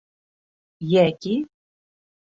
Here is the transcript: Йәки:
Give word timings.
Йәки: 0.93 1.37